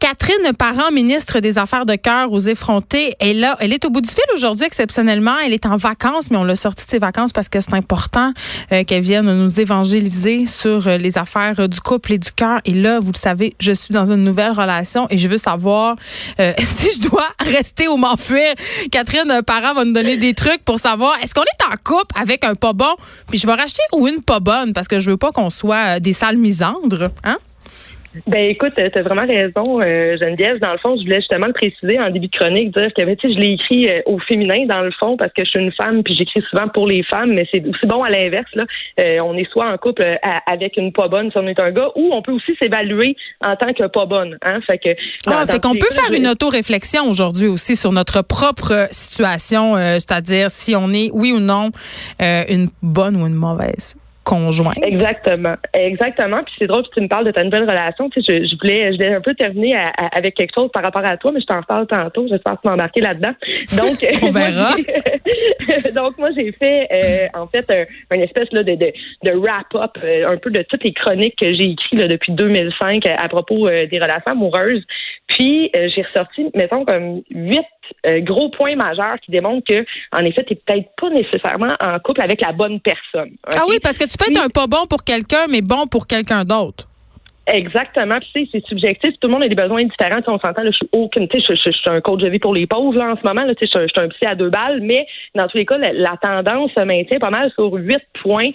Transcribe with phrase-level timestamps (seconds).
[0.00, 3.54] Catherine Parent, ministre des Affaires de cœur aux effrontés, est là.
[3.60, 5.36] Elle est au bout du fil aujourd'hui exceptionnellement.
[5.44, 8.32] Elle est en vacances, mais on l'a sortie de ses vacances parce que c'est important
[8.72, 12.62] euh, qu'elle vienne nous évangéliser sur euh, les affaires du couple et du cœur.
[12.64, 15.96] Et là, vous le savez, je suis dans une nouvelle relation et je veux savoir
[16.40, 18.54] euh, si je dois rester ou m'enfuir.
[18.90, 22.42] Catherine Parent va nous donner des trucs pour savoir est-ce qu'on est en couple avec
[22.44, 22.96] un pas bon,
[23.28, 26.00] puis je vais racheter ou une pas bonne parce que je veux pas qu'on soit
[26.00, 27.36] des sales misandres, hein?
[28.26, 30.58] Ben écoute, tu as vraiment raison, euh, Geneviève.
[30.58, 33.28] Dans le fond, je voulais justement le préciser en début de chronique, dire que tu
[33.28, 35.72] sais, je l'ai écrit euh, au féminin dans le fond parce que je suis une
[35.72, 38.50] femme puis j'écris souvent pour les femmes, mais c'est aussi bon à l'inverse.
[38.54, 38.64] Là,
[39.00, 40.16] euh, on est soit en couple euh,
[40.50, 43.54] avec une pas bonne si on est un gars, ou on peut aussi s'évaluer en
[43.54, 44.36] tant que pas bonne.
[44.42, 44.58] Hein?
[44.68, 44.88] Fait que
[45.28, 50.74] ah, fait qu'on peut faire une auto-réflexion aujourd'hui aussi sur notre propre situation, c'est-à-dire si
[50.74, 51.70] on est oui ou non
[52.20, 54.78] une bonne ou une mauvaise conjointe.
[54.82, 55.56] Exactement.
[55.72, 56.42] Exactement.
[56.44, 58.08] Puis c'est drôle que tu me parles de ta nouvelle relation.
[58.10, 59.74] Tu sais, je, voulais, je voulais un peu terminer
[60.12, 62.26] avec quelque chose par rapport à toi, mais je t'en parle tantôt.
[62.28, 63.32] J'espère que tu m'embarquer là-dedans.
[63.76, 64.74] Donc, on verra.
[65.94, 68.92] donc, moi, j'ai fait, euh, en fait, un, une espèce là, de, de,
[69.24, 73.06] de wrap-up euh, un peu de toutes les chroniques que j'ai écrites là, depuis 2005
[73.06, 74.84] à, propos euh, des relations amoureuses.
[75.28, 77.66] Puis, j'ai ressorti, mettons, comme huit
[78.22, 82.22] gros points majeurs qui démontrent que, en effet, tu n'es peut-être pas nécessairement en couple
[82.22, 83.30] avec la bonne personne.
[83.54, 86.06] Ah oui, parce que tu peut être un pas bon pour quelqu'un, mais bon pour
[86.06, 86.89] quelqu'un d'autre.
[87.52, 88.18] Exactement.
[88.20, 89.10] tu sais, c'est subjectif.
[89.20, 90.20] Tout le monde a des besoins différents.
[90.26, 92.66] on s'entend, je suis aucune, tu sais, je, suis un coach de vie pour les
[92.66, 94.80] pauvres, là, en ce moment, là, tu sais, je, suis un psy à deux balles,
[94.80, 98.50] mais dans tous les cas, la, tendance se maintient pas mal sur huit points.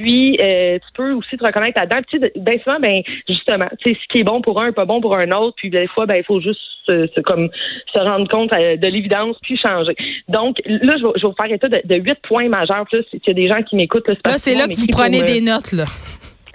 [0.00, 2.00] Puis, euh, tu peux aussi te reconnaître là-dedans.
[2.08, 4.84] Tu sais, ben, souvent, ben, justement, tu sais, ce qui est bon pour un, pas
[4.84, 5.54] bon pour un autre.
[5.56, 7.48] Puis, des fois, ben, il faut juste se, comme,
[7.94, 9.94] se rendre compte euh, de l'évidence puis changer.
[10.28, 12.84] Donc, là, je vais, vous faire état de huit points majeurs.
[12.90, 15.40] Plus, s'il y a des gens qui m'écoutent, là, c'est là que vous prenez des
[15.40, 15.84] notes, là.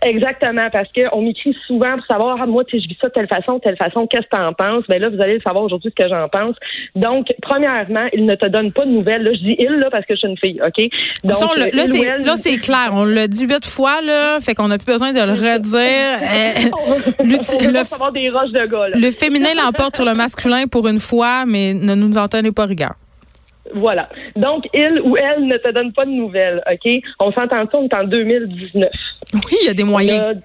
[0.01, 3.27] Exactement, parce qu'on m'écrit souvent pour savoir, ah, moi, tu je vis ça de telle
[3.27, 4.83] façon, telle façon, qu'est-ce que tu en penses?
[4.87, 6.55] Ben là, vous allez savoir aujourd'hui ce que j'en pense.
[6.95, 9.23] Donc, premièrement, il ne te donne pas de nouvelles.
[9.23, 10.81] Là, je dis il, là, parce que je suis une fille, OK?
[11.23, 11.57] Donc,
[12.23, 12.91] là, c'est, clair.
[12.93, 16.19] On l'a dit huit fois, là, fait qu'on n'a plus besoin de le redire.
[16.29, 16.53] Euh,
[17.23, 21.73] le, des roches de gars, le féminin l'emporte sur le masculin pour une fois, mais
[21.73, 22.93] ne nous en tenez pas rigueur.
[23.75, 24.09] Voilà.
[24.35, 26.91] Donc, il ou elle ne te donne pas de nouvelles, OK?
[27.19, 28.89] On s'entend on est en 2019.
[29.33, 30.37] Oui, il y a des moyens.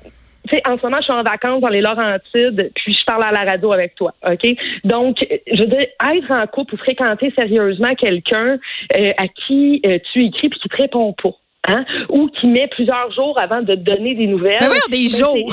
[0.48, 3.24] Tu sais, en ce moment, je suis en vacances dans les Laurentides, puis je parle
[3.24, 4.46] à la radio avec toi, OK?
[4.84, 8.58] Donc, je veux dire, être en couple ou fréquenter sérieusement quelqu'un
[8.96, 11.30] euh, à qui euh, tu écris puis qui te répond pas.
[11.66, 11.84] Hein?
[12.10, 14.58] ou qui met plusieurs jours avant de donner des nouvelles.
[14.60, 15.50] Mais voyons, des jours!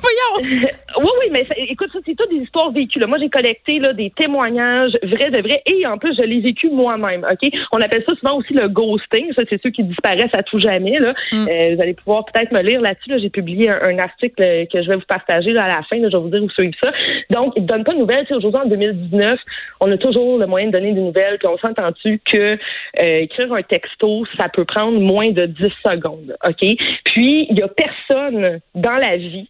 [0.00, 0.60] voyons!
[0.98, 2.98] oui, oui, mais écoute, ça, c'est toutes des histoires vécues.
[3.06, 6.70] Moi, j'ai collecté là, des témoignages vrais de vrais et en plus, je l'ai vécu
[6.70, 7.26] moi-même.
[7.30, 7.50] OK?
[7.72, 9.32] On appelle ça souvent aussi le ghosting.
[9.36, 10.98] Ça, c'est ceux qui disparaissent à tout jamais.
[10.98, 11.12] Là.
[11.32, 11.46] Mm.
[11.48, 13.10] Euh, vous allez pouvoir peut-être me lire là-dessus.
[13.10, 13.18] Là.
[13.18, 15.98] J'ai publié un, article euh, que je vais vous partager là, à la fin.
[15.98, 16.90] Là, je vais vous dire où c'est ça.
[17.30, 18.26] Donc, ils ne donnent pas de nouvelles.
[18.30, 19.38] Aujourd'hui, en 2019,
[19.80, 21.38] on a toujours le moyen de donner des nouvelles.
[21.38, 22.56] Puis on s'entend-tu que
[23.02, 26.76] euh, écrire un texto, ça peut prendre moins de 10 secondes, OK?
[27.04, 29.48] Puis, il y a personne dans la vie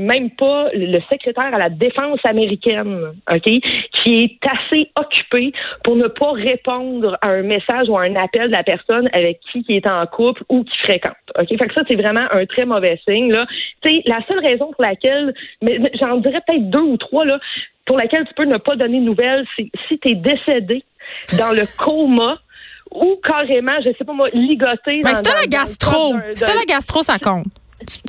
[0.00, 5.52] même pas le secrétaire à la défense américaine, OK, qui est assez occupé
[5.84, 9.40] pour ne pas répondre à un message ou à un appel de la personne avec
[9.52, 11.14] qui il est en couple ou qui fréquente.
[11.38, 11.48] OK?
[11.48, 13.30] Fait que ça, c'est vraiment un très mauvais signe.
[13.32, 13.46] Là.
[13.84, 17.38] sais, la seule raison pour laquelle, mais j'en dirais peut-être deux ou trois, là,
[17.86, 20.82] pour laquelle tu peux ne pas donner de nouvelles, c'est si tu es décédé
[21.38, 22.38] dans le coma
[22.90, 25.02] ou carrément, je sais pas moi, ligoter.
[25.04, 26.14] Mais c'est la gastro.
[26.34, 27.46] C'est la gastro, ça compte.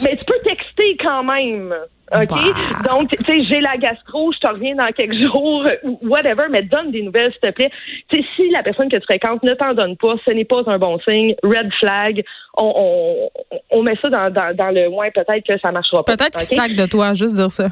[0.04, 1.74] Mais tu peux texter quand même.
[2.14, 2.28] OK?
[2.28, 2.92] Bah.
[2.92, 5.64] Donc, tu sais, j'ai la gastro, je te reviens dans quelques jours,
[6.02, 7.72] whatever, mais donne des nouvelles, s'il te plaît.
[8.10, 10.62] Tu sais, si la personne que tu fréquentes ne t'en donne pas, ce n'est pas
[10.68, 11.36] un bon signe.
[11.44, 12.24] Red flag.
[12.58, 13.30] On,
[13.70, 16.18] on, met ça dans, dans, le moins, peut-être que ça marchera pas.
[16.18, 17.70] Peut-être qu'il sac de toi, juste dire ça.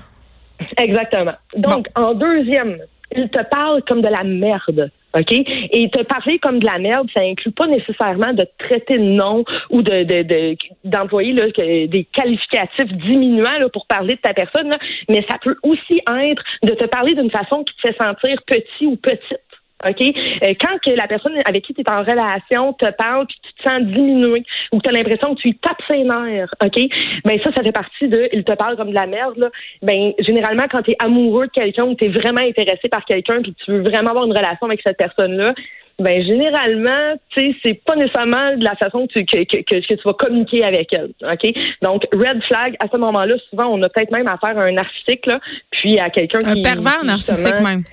[0.78, 1.36] Exactement.
[1.56, 2.78] Donc, en deuxième,
[3.16, 4.90] il te parle comme de la merde.
[5.14, 5.32] OK?
[5.32, 9.44] Et te parler comme de la merde, ça inclut pas nécessairement de traiter de nom
[9.70, 14.78] ou de, d'employer des qualificatifs diminuants là, pour parler de ta personne,
[15.10, 18.86] mais ça peut aussi être de te parler d'une façon qui te fait sentir petit
[18.86, 19.49] ou petite.
[19.88, 20.02] OK?
[20.02, 23.64] Euh, quand que la personne avec qui tu es en relation te parle puis tu
[23.64, 26.80] te sens diminué ou tu as l'impression que tu lui tapes ses nerfs, OK?
[27.26, 29.50] Ben ça, ça fait partie de il te parle comme de la merde, là.
[29.82, 33.42] Ben, généralement, quand tu es amoureux de quelqu'un ou tu es vraiment intéressé par quelqu'un
[33.42, 35.54] puis tu veux vraiment avoir une relation avec cette personne-là,
[36.00, 39.94] ben généralement, tu sais, c'est pas nécessairement de la façon que tu, que, que, que,
[39.94, 41.12] tu vas communiquer avec elle.
[41.22, 41.54] OK?
[41.82, 45.38] Donc, red flag, à ce moment-là, souvent, on a peut-être même à faire un article,
[45.72, 46.60] puis à quelqu'un qui.
[46.60, 47.84] Un pervers narcissique même.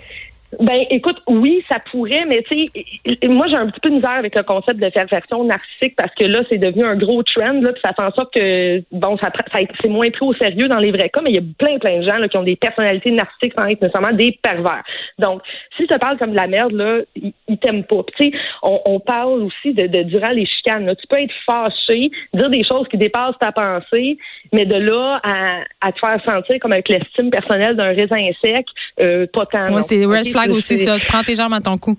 [0.60, 4.12] Ben, écoute, oui, ça pourrait, mais tu sais, moi, j'ai un petit peu de misère
[4.12, 7.72] avec le concept de perversion narcissique parce que là, c'est devenu un gros trend, là,
[7.72, 10.78] puis ça fait en sorte que, bon, ça, ça c'est moins pris au sérieux dans
[10.78, 12.56] les vrais cas, mais il y a plein, plein de gens là, qui ont des
[12.56, 14.84] personnalités narcissiques sans être nécessairement des pervers.
[15.18, 15.42] Donc,
[15.76, 18.02] si je te parle comme de la merde, là, ils, t'aiment pas.
[18.16, 20.86] Tu sais, on, on, parle aussi de, de durant les chicanes.
[20.86, 20.94] Là.
[20.94, 24.18] Tu peux être fâché, dire des choses qui dépassent ta pensée,
[24.52, 28.66] mais de là à, à te faire sentir comme avec l'estime personnelle d'un raisin sec,
[29.00, 29.74] euh, pas tant.
[29.74, 29.82] Ouais,
[30.36, 30.98] flag aussi, ça.
[30.98, 31.96] Tu prends tes jambes à ton cou.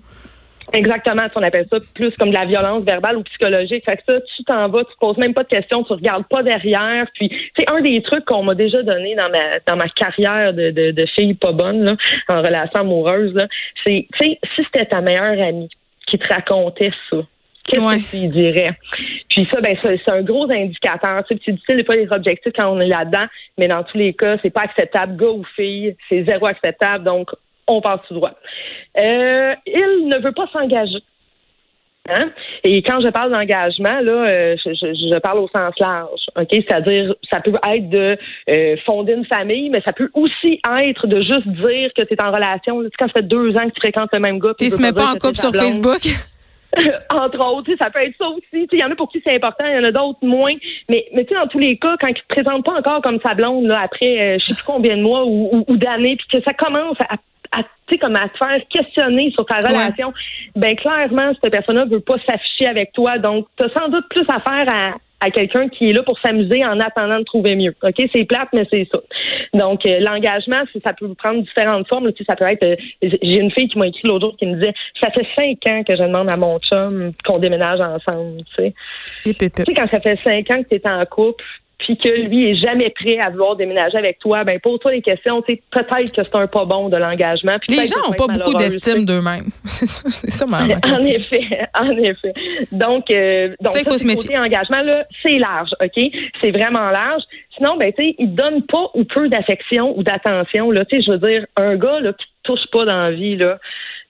[0.72, 3.84] Exactement, on appelle ça plus comme de la violence verbale ou psychologique.
[3.86, 6.42] Fait que ça, tu t'en vas, tu poses même pas de questions, tu regardes pas
[6.42, 7.06] derrière.
[7.14, 10.70] Puis, c'est un des trucs qu'on m'a déjà donné dans ma dans ma carrière de,
[10.70, 11.96] de, de fille pas bonne là,
[12.28, 13.34] en relation amoureuse.
[13.86, 15.70] C'est, tu sais, si c'était ta meilleure amie
[16.06, 17.16] qui te racontait ça,
[17.64, 18.72] qu'est-ce que tu dirais?
[19.30, 21.24] Puis ça, ben c'est un gros indicateur.
[21.24, 23.26] Tu sais, c'est difficile fois les objectifs quand on est là-dedans,
[23.56, 27.04] mais dans tous les cas, c'est pas acceptable, gars ou fille, c'est zéro acceptable.
[27.04, 27.30] Donc,
[27.68, 28.32] on passe tout droit.
[29.00, 31.02] Euh, il ne veut pas s'engager.
[32.10, 32.30] Hein?
[32.64, 36.20] Et quand je parle d'engagement, là, euh, je, parle au sens large.
[36.36, 38.16] Ok, c'est-à-dire, ça peut être de
[38.50, 42.22] euh, fonder une famille, mais ça peut aussi être de juste dire que tu es
[42.22, 42.80] en relation.
[42.80, 44.92] Là, quand ça fait deux ans que tu fréquentes le même gars, tu se mets
[44.92, 46.00] pas en couple sur Facebook.
[47.10, 48.68] Entre autres, ça peut être ça aussi.
[48.72, 50.54] Il y en a pour qui c'est important, il y en a d'autres moins.
[50.88, 53.18] Mais, mais tu sais, dans tous les cas, quand ils te présentent pas encore comme
[53.24, 56.44] sa blonde, là, après je sais plus combien de mois ou, ou d'années, puis que
[56.44, 57.16] ça commence à
[57.52, 57.62] à,
[58.00, 60.12] comme à te faire questionner sur ta relation,
[60.54, 63.18] ben clairement, cette personne-là veut pas s'afficher avec toi.
[63.18, 66.64] Donc, tu as sans doute plus affaire à, à quelqu'un qui est là pour s'amuser
[66.64, 67.74] en attendant de trouver mieux.
[67.82, 68.08] OK?
[68.12, 69.00] C'est plate, mais c'est ça.
[69.54, 72.12] Donc, euh, l'engagement, ça peut prendre différentes formes.
[72.12, 72.62] Tu sais, ça peut être...
[72.62, 75.58] Euh, j'ai une fille qui m'a écrit l'autre jour qui me disait «Ça fait cinq
[75.72, 78.72] ans que je demande à mon chum qu'on déménage ensemble.» Tu
[79.22, 81.44] sais, tu sais quand ça fait cinq ans que tu es en couple,
[81.78, 85.40] puis que lui est jamais prêt à vouloir déménager avec toi, ben pose-toi des questions.
[85.42, 87.56] Tu sais, peut-être que c'est un pas bon de l'engagement.
[87.68, 89.48] Les gens n'ont pas beaucoup d'estime d'eux-mêmes.
[89.64, 91.46] c'est ça, ma En effet,
[91.80, 92.32] en effet.
[92.72, 94.36] Donc, euh, donc ça, faut se méfier.
[94.36, 96.04] engagement là, c'est large, ok,
[96.42, 97.22] c'est vraiment large.
[97.56, 100.84] Sinon, ben tu sais, il donne pas ou peu d'affection ou d'attention là.
[100.84, 103.58] Tu sais, je veux dire, un gars là qui touche pas dans la vie là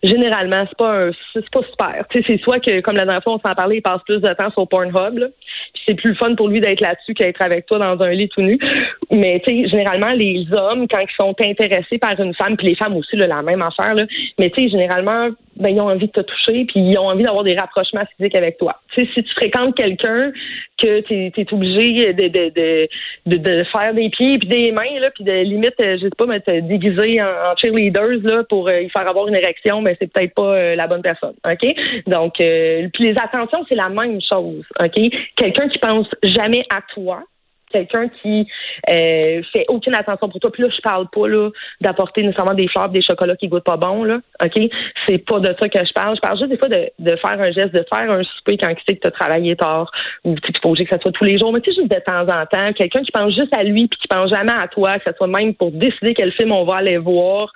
[0.03, 2.05] généralement, c'est pas un, c'est pas super.
[2.11, 4.21] Tu sais, c'est soit que, comme la dernière fois, on s'en parlait, il passe plus
[4.21, 5.27] de temps sur Pornhub, là.
[5.89, 8.59] C'est plus fun pour lui d'être là-dessus qu'être avec toi dans un lit tout nu.
[9.11, 12.77] Mais, tu sais, généralement, les hommes, quand ils sont intéressés par une femme, puis les
[12.77, 14.05] femmes aussi, là, la même affaire, là.
[14.39, 17.25] Mais, tu sais, généralement, ben, ils ont envie de te toucher, puis ils ont envie
[17.25, 18.81] d'avoir des rapprochements physiques avec toi.
[18.95, 20.31] Tu sais, si tu fréquentes quelqu'un
[20.81, 22.89] que tu es, obligé de, de,
[23.27, 26.11] de, de, faire des pieds puis des mains, là, puis de limite, euh, je sais
[26.17, 29.97] pas, mais te déguiser en, cheerleaders là, pour euh, y faire avoir une érection, mais
[30.01, 31.35] c'est peut-être pas euh, la bonne personne.
[31.45, 31.75] OK?
[32.07, 34.65] Donc, puis les attentions, c'est la même chose.
[34.79, 35.11] OK?
[35.37, 37.23] Quelqu'un pense jamais à toi,
[37.71, 38.47] quelqu'un qui
[38.91, 40.51] euh, fait aucune attention pour toi.
[40.51, 43.77] Puis là, je parle pas là d'apporter nécessairement des fleurs, des chocolats qui goûtent pas
[43.77, 44.21] bon là.
[44.43, 44.71] Ok,
[45.07, 46.17] c'est pas de ça que je parle.
[46.17, 48.75] Je parle juste des fois de, de faire un geste, de faire un souper quand
[48.75, 49.91] tu sais que tu as travaillé tard
[50.25, 51.53] ou tu faut que ça soit tous les jours.
[51.53, 53.99] Mais tu sais juste de temps en temps, quelqu'un qui pense juste à lui puis
[54.01, 56.77] qui pense jamais à toi, que ce soit même pour décider quel film on va
[56.77, 57.53] aller voir.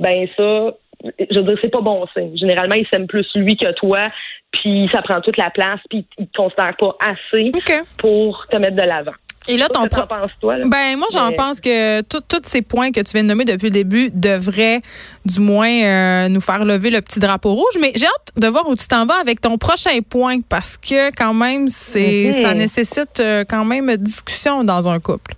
[0.00, 0.74] Ben ça,
[1.04, 2.36] je veux dire, c'est pas bon signe.
[2.36, 4.10] Généralement, il s'aime plus lui que toi,
[4.50, 7.52] puis ça prend toute la place, puis il te considère pas assez
[7.98, 9.12] pour te mettre de l'avant.
[9.50, 10.02] Et là, ton pro...
[10.40, 13.66] toi, Ben moi, j'en pense que tous ces points que tu viens de nommer depuis
[13.66, 14.82] le début devraient,
[15.24, 17.78] du moins, euh, nous faire lever le petit drapeau rouge.
[17.80, 21.14] Mais j'ai hâte de voir où tu t'en vas avec ton prochain point, parce que
[21.16, 22.58] quand même, c'est, ça mhm.
[22.58, 25.34] nécessite euh, quand même discussion dans un couple.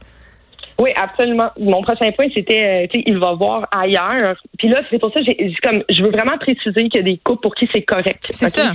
[0.81, 1.51] Oui, absolument.
[1.59, 4.37] Mon prochain point, c'était, euh, tu sais, il va voir ailleurs.
[4.59, 7.21] Puis là, c'est pour ça, j'ai comme, je veux vraiment préciser qu'il y a des
[7.23, 8.25] couples pour qui c'est correct.
[8.31, 8.73] C'est ça.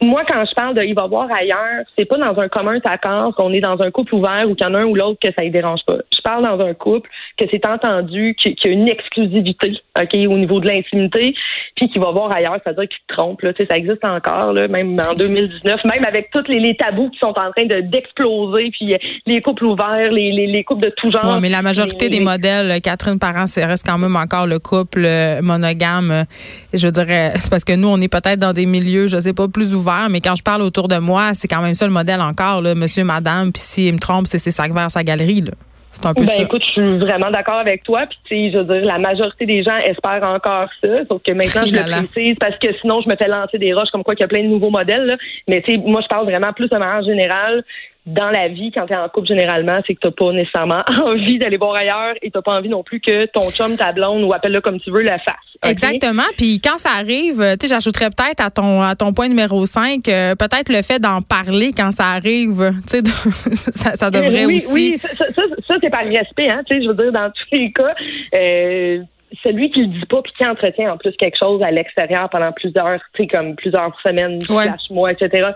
[0.00, 3.34] Moi, quand je parle de il va voir ailleurs, c'est pas dans un commun accord
[3.36, 5.32] qu'on est dans un couple ouvert ou qu'il y en a un ou l'autre que
[5.38, 5.96] ça ne dérange pas.
[6.14, 10.36] Je parle dans un couple que c'est entendu qu'il y a une exclusivité, ok, au
[10.36, 11.34] niveau de l'intimité,
[11.76, 13.42] puis qu'il va voir ailleurs, c'est-à-dire qu'il se trompe.
[13.42, 17.28] Là, ça existe encore, là, même en 2019, même avec tous les, tabous qui sont
[17.28, 18.94] en train de d'exploser, puis
[19.26, 23.18] les couples ouverts, les, les, couples de tout genre mais la majorité des modèles, Catherine
[23.18, 26.24] Parent, c'est reste quand même encore le couple euh, monogame.
[26.72, 29.48] Je dirais, c'est parce que nous, on est peut-être dans des milieux, je sais pas,
[29.48, 32.20] plus ouverts, mais quand je parle autour de moi, c'est quand même ça le modèle
[32.20, 35.52] encore, là, monsieur, madame, puis s'il me trompe, c'est ses sacs vers sa galerie, là.
[35.96, 38.04] C'est un peu ben, écoute, je suis vraiment d'accord avec toi.
[38.06, 40.88] Puis, tu sais, je veux dire, la majorité des gens espèrent encore ça.
[41.08, 43.90] Sauf que maintenant, je le précise parce que sinon, je me fais lancer des roches
[43.90, 45.06] comme quoi qu'il y a plein de nouveaux modèles.
[45.06, 45.16] Là.
[45.48, 47.64] Mais, tu sais, moi, je parle vraiment plus de manière générale
[48.06, 51.38] dans la vie, quand tu es en couple généralement, c'est que tu pas nécessairement envie
[51.38, 54.32] d'aller voir ailleurs et tu pas envie non plus que ton chum, ta blonde ou
[54.32, 55.68] appelle-le comme tu veux, le fasse.
[55.68, 56.22] Exactement.
[56.36, 60.08] Puis quand ça arrive, tu sais, j'ajouterais peut-être à ton à ton point numéro 5,
[60.08, 63.02] euh, peut-être le fait d'en parler quand ça arrive, tu sais,
[63.72, 64.92] ça, ça, devrait oui, aussi.
[64.92, 67.46] Oui, ça, ça, ça c'est par respect, hein, tu sais, je veux dire, dans tous
[67.56, 67.94] les cas.
[68.36, 69.02] Euh,
[69.44, 72.52] celui qui le dit pas puis qui entretient en plus quelque chose à l'extérieur pendant
[72.52, 74.66] plusieurs, tu sais, comme plusieurs semaines, Ouais.
[74.90, 75.48] mois, etc.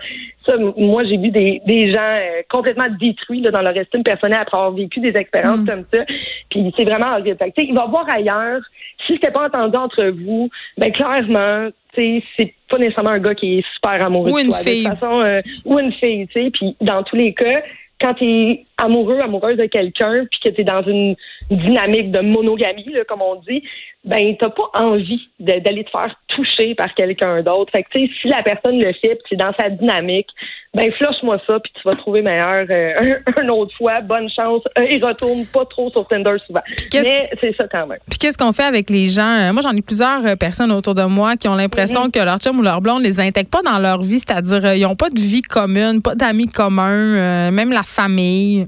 [0.45, 4.41] Ça, moi, j'ai vu des, des gens euh, complètement détruits là, dans leur estime personnelle
[4.43, 5.67] après avoir vécu des expériences Mm.
[5.67, 6.03] comme ça.
[6.51, 7.37] Puis c'est vraiment horrible.
[7.39, 8.61] Fait il va voir ailleurs.
[9.07, 13.37] Si c'était pas entendu entre vous, ben clairement, tu sais, c'est pas nécessairement un gars
[13.37, 14.59] qui est super amoureux Ou de une toi.
[14.59, 14.85] De toute fille.
[14.85, 16.51] façon, euh, ou une fille, tu sais.
[16.51, 17.63] Puis dans tous les cas,
[18.03, 21.15] quand tu es amoureux, amoureuse de quelqu'un, puis que tu es dans une
[21.51, 23.63] dynamique de monogamie, là, comme on dit,
[24.03, 27.71] ben t'as pas envie d'aller te faire toucher par quelqu'un d'autre.
[27.71, 30.29] Fait que tu sais, si la personne le fait, puis dans sa dynamique,
[30.73, 32.93] ben flush-moi ça, puis tu vas trouver meilleur euh,
[33.37, 34.01] un, une autre fois.
[34.01, 34.63] Bonne chance.
[34.79, 36.61] Euh, et retourne pas trop sur Tinder souvent.
[36.95, 37.99] Mais c'est ça quand même.
[38.09, 39.37] Puis qu'est-ce qu'on fait avec les gens?
[39.39, 42.13] Euh, Moi, j'en ai plusieurs euh, personnes autour de moi qui ont l'impression Mhm.
[42.13, 44.87] que leur chum ou leur blonde les intègre pas dans leur vie, c'est-à-dire euh, ils
[44.87, 48.65] ont pas de vie commune, pas d'amis communs, euh, même la famille.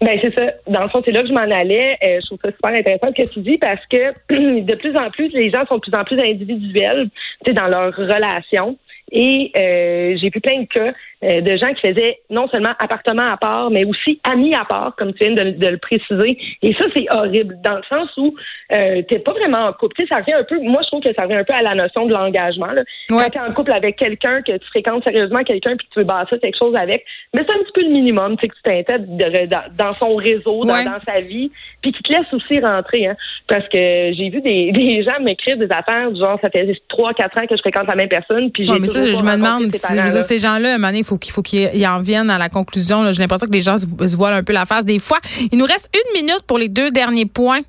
[0.00, 0.52] Ben c'est ça.
[0.66, 1.96] Dans le fond, c'est là que je m'en allais.
[2.02, 4.12] Euh, je trouve ça super intéressant ce que tu dis parce que
[4.60, 7.08] de plus en plus, les gens sont de plus en plus individuels,
[7.44, 8.78] tu sais, dans leurs relations.
[9.10, 10.92] Et euh, j'ai vu plein de cas
[11.24, 14.94] euh, de gens qui faisaient non seulement appartement à part, mais aussi amis à part,
[14.96, 16.38] comme tu viens de, de le préciser.
[16.62, 18.34] Et ça, c'est horrible, dans le sens où
[18.72, 19.96] euh, t'es pas vraiment en couple.
[19.96, 21.62] Tu sais, ça revient un peu, moi je trouve que ça revient un peu à
[21.62, 22.66] la notion de l'engagement.
[22.72, 22.82] Là.
[23.10, 23.24] Ouais.
[23.24, 26.04] Quand t'es en couple avec quelqu'un, que tu fréquentes sérieusement quelqu'un puis que tu veux
[26.04, 28.62] bâtir quelque chose avec, mais c'est un petit peu le minimum, tu sais, que tu
[28.62, 29.06] t'intègres
[29.50, 30.84] dans, dans son réseau, dans, Ouais.
[30.84, 31.50] dans sa vie,
[31.82, 33.06] puis qui te laisse aussi rentrer.
[33.06, 33.16] Hein,
[33.48, 37.42] parce que j'ai vu des, des gens m'écrire des affaires du genre, ça fait 3-4
[37.42, 39.78] ans que je fréquente la même personne, puis j'ai Ouais, ça, je me demande si
[39.78, 42.00] je dire, ces gens-là, à un moment donné, il faut qu'il faut qu'ils ils en
[42.00, 43.12] viennent à la conclusion.
[43.12, 45.18] J'ai l'impression que les gens se, se voilent un peu la face des fois.
[45.52, 47.60] Il nous reste une minute pour les deux derniers points.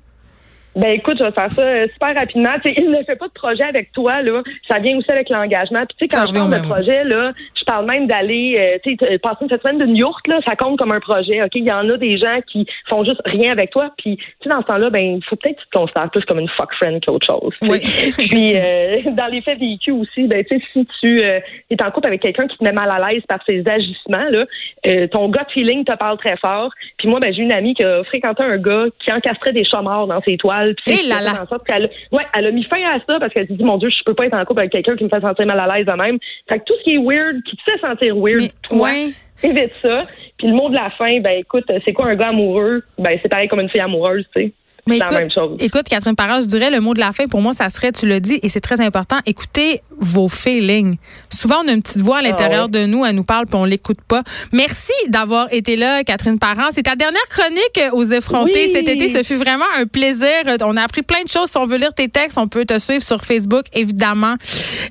[0.76, 2.50] Ben écoute, je vais faire ça euh, super rapidement.
[2.64, 4.42] Il ne fait pas de projet avec toi, là.
[4.70, 5.84] Ça vient aussi avec l'engagement.
[5.86, 8.56] Puis tu sais, Ça quand je revient parle de projet, là, je parle même d'aller
[8.58, 11.42] euh, tu sais, te- passer une semaine d'une yourte, là, ça compte comme un projet.
[11.42, 11.50] OK?
[11.54, 13.90] Il y en a des gens qui font juste rien avec toi.
[13.98, 16.24] Puis tu sais, dans ce temps-là, ben, il faut peut-être que tu te considères plus
[16.24, 17.54] comme une fuck friend qu'autre chose.
[17.62, 17.78] Oui.
[18.28, 21.38] Puis euh, dans les faits vécus aussi, ben tu sais, si tu euh,
[21.70, 24.44] es en couple avec quelqu'un qui te met mal à l'aise par ses agissements, là,
[24.86, 26.70] euh, ton gut feeling te parle très fort.
[26.98, 29.82] Puis moi, ben j'ai une amie qui a fréquenté un gars qui encastrait des chats
[29.82, 30.74] morts dans ses toiles.
[30.84, 31.30] Puis Eh là là.
[31.42, 34.02] a- ouais, elle a mis fin à ça parce qu'elle s'est dit mon Dieu, je
[34.04, 35.92] peux pas être en couple avec quelqu'un qui me fait sentir mal à l'aise de
[35.92, 36.18] même.
[36.50, 39.10] Fait que tout ce qui est weird, qui te fait sentir weird, Mais, toi, ouais.
[39.42, 40.06] évite ça.
[40.38, 42.82] Puis le mot de la fin, ben écoute, c'est quoi un gars amoureux?
[42.98, 44.52] Ben c'est pareil comme une fille amoureuse, tu sais.
[44.86, 45.56] Mais C'est la même écoute, chose.
[45.60, 48.06] écoute, Catherine Parra, je dirais le mot de la fin pour moi, ça serait, tu
[48.06, 50.96] le dis, et c'est très important, écoutez vos feelings.
[51.30, 53.56] Souvent, on a une petite voix à l'intérieur Ah de nous, elle nous parle, puis
[53.56, 54.22] on l'écoute pas.
[54.52, 56.68] Merci d'avoir été là, Catherine Parent.
[56.72, 58.72] C'est ta dernière chronique euh, aux effrontés Oui.
[58.72, 59.08] cet été.
[59.08, 60.30] Ce fut vraiment un plaisir.
[60.64, 61.50] On a appris plein de choses.
[61.50, 64.34] Si on veut lire tes textes, on peut te suivre sur Facebook, évidemment.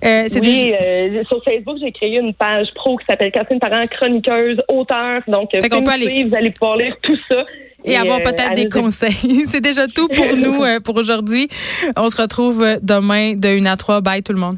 [0.05, 3.83] Euh, Oui, déjà- euh, sur Facebook, j'ai créé une page pro qui s'appelle Catherine Parent,
[3.89, 5.21] chroniqueuse, auteur.
[5.27, 7.43] Donc, euh, Fait vous peut aller- vous allez pouvoir lire tout ça.
[7.85, 9.45] Et avoir euh, peut-être des conseils.
[9.49, 11.49] c'est déjà tout pour nous euh, pour aujourd'hui.
[11.95, 14.01] On se retrouve demain de 1 à 3.
[14.01, 14.57] Bye tout le monde.